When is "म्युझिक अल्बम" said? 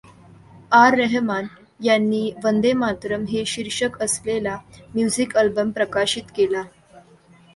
4.95-5.71